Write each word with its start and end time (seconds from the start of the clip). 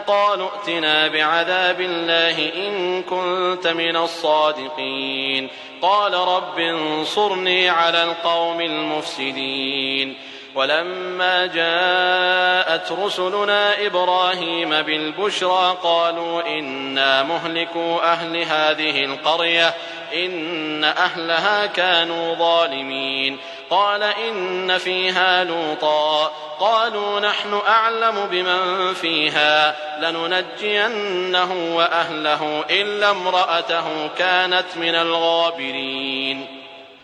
قالوا 0.00 0.48
ائتنا 0.48 1.08
بعذاب 1.08 1.80
الله 1.80 2.52
إن 2.68 3.02
كنت 3.02 3.66
من 3.66 3.96
الصادقين. 3.96 5.48
قال 5.82 6.14
رب 6.14 6.58
انصرني 6.58 7.68
على 7.68 8.02
القوم 8.02 8.60
المفسدين. 8.60 10.16
ولما 10.56 11.46
جاءت 11.46 12.92
رسلنا 12.92 13.86
إبراهيم 13.86 14.82
بالبشرى 14.82 15.76
قالوا 15.82 16.58
إنا 16.58 17.22
مهلكوا 17.22 18.12
أهل 18.12 18.36
هذه 18.36 19.04
القرية 19.04 19.74
إن 20.14 20.84
أهلها 20.84 21.66
كانوا 21.66 22.34
ظالمين. 22.34 23.38
قال 23.70 24.02
إن 24.02 24.78
فيها 24.78 25.44
لوطا 25.44 26.32
قالوا 26.60 27.20
نحن 27.20 27.60
أعلم 27.68 28.26
بمن 28.30 28.94
فيها 28.94 29.76
لننجينه 30.00 31.76
وأهله 31.76 32.64
إلا 32.70 33.10
امرأته 33.10 34.08
كانت 34.18 34.76
من 34.76 34.94
الغابرين. 34.94 36.46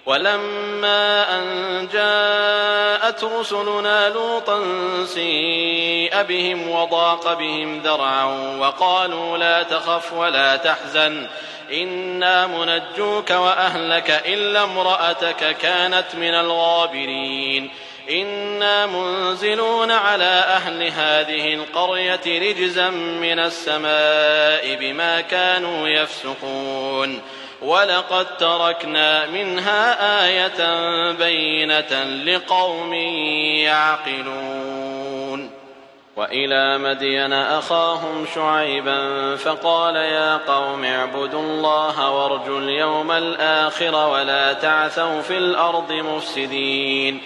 ولما 0.07 1.39
أن 1.39 1.89
جاءت 1.93 2.62
رسلنا 3.25 4.09
لوطا 4.09 4.61
سيء 5.05 6.23
بهم 6.23 6.71
وضاق 6.71 7.33
بهم 7.39 7.81
ذرعا 7.81 8.25
وقالوا 8.59 9.39
لا 9.39 9.63
تخف 9.63 10.13
ولا 10.13 10.57
تحزن 10.57 11.27
إنا 11.73 12.47
منجوك 12.47 13.31
وأهلك 13.31 14.23
إلا 14.27 14.65
امرأتك 14.65 15.57
كانت 15.57 16.15
من 16.15 16.35
الغابرين. 16.35 17.71
إنا 18.11 18.87
منزلون 18.87 19.91
على 19.91 20.25
أهل 20.25 20.83
هذه 20.83 21.55
القرية 21.55 22.21
رجزا 22.27 22.91
من 22.91 23.39
السماء 23.39 24.75
بما 24.75 25.21
كانوا 25.21 25.89
يفسقون. 25.89 27.21
ولقد 27.65 28.37
تركنا 28.37 29.27
منها 29.27 30.25
آية 30.27 30.61
بينة 31.13 32.05
لقوم 32.05 32.95
يعقلون. 33.65 35.51
وإلى 36.17 36.79
مدين 36.79 37.33
أخاهم 37.33 38.27
شعيبا 38.35 39.37
فقال 39.37 39.97
يا 39.97 40.37
قوم 40.37 40.85
اعبدوا 40.85 41.41
الله 41.41 42.11
وارجوا 42.11 42.61
اليوم 42.61 43.11
الآخر 43.11 44.09
ولا 44.09 44.53
تعثوا 44.53 45.23
في 45.23 45.39
الأرض 45.39 45.93
مفسدين. 45.93 47.23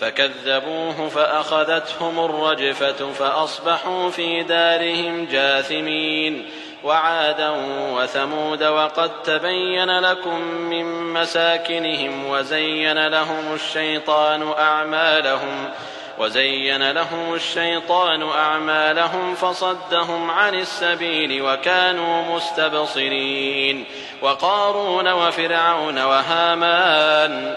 فكذبوه 0.00 1.08
فأخذتهم 1.08 2.24
الرجفة 2.24 3.12
فأصبحوا 3.12 4.10
في 4.10 4.42
دارهم 4.42 5.24
جاثمين. 5.24 6.50
وعادا 6.84 7.50
وثمود 7.92 8.62
وقد 8.62 9.22
تبين 9.22 9.98
لكم 10.00 10.40
من 10.40 11.12
مساكنهم 11.12 12.26
وزين 12.26 13.06
لهم 13.06 13.54
الشيطان 13.54 14.52
أعمالهم 14.58 15.70
وزين 16.18 16.90
لهم 16.90 17.34
الشيطان 17.34 18.22
أعمالهم 18.28 19.34
فصدهم 19.34 20.30
عن 20.30 20.54
السبيل 20.54 21.42
وكانوا 21.42 22.36
مستبصرين 22.36 23.84
وقارون 24.22 25.08
وفرعون 25.12 25.98
وهامان 25.98 27.56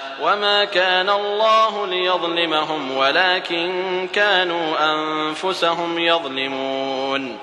وما 0.21 0.65
كان 0.65 1.09
الله 1.09 1.87
ليظلمهم 1.87 2.97
ولكن 2.97 4.07
كانوا 4.13 4.93
أنفسهم 4.93 5.99
يظلمون 5.99 7.37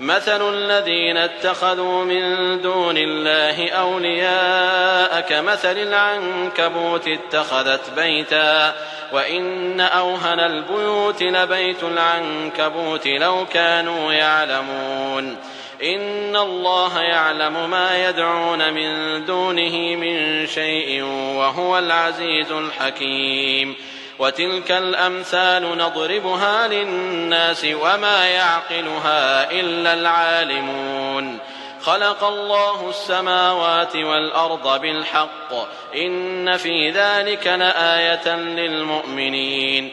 مثل 0.00 0.54
الذين 0.54 1.16
اتخذوا 1.16 2.04
من 2.04 2.60
دون 2.60 2.96
الله 2.96 3.70
أولياء 3.70 5.20
كمثل 5.20 5.78
العنكبوت 5.78 7.08
اتخذت 7.08 7.90
بيتا 7.96 8.74
وإن 9.12 9.80
أوهن 9.80 10.40
البيوت 10.40 11.22
لبيت 11.22 11.82
العنكبوت 11.82 13.06
لو 13.06 13.46
كانوا 13.46 14.12
يعلمون 14.12 15.36
إن 15.82 16.36
الله 16.36 17.00
يعلم 17.00 17.70
ما 17.70 18.08
يدعون 18.08 18.72
من 18.72 19.24
دونه 19.24 19.96
من 19.96 20.46
شيء 20.46 21.02
وهو 21.36 21.78
العزيز 21.78 22.52
الحكيم 22.52 23.74
وتلك 24.18 24.70
الأمثال 24.72 25.78
نضربها 25.78 26.68
للناس 26.68 27.64
وما 27.64 28.26
يعقلها 28.26 29.50
إلا 29.50 29.94
العالمون 29.94 31.38
خلق 31.80 32.24
الله 32.24 32.88
السماوات 32.88 33.96
والأرض 33.96 34.80
بالحق 34.80 35.52
إن 35.94 36.56
في 36.56 36.90
ذلك 36.90 37.46
لآية 37.46 38.36
للمؤمنين 38.36 39.92